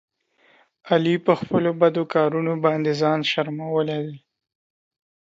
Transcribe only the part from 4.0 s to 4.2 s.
دی.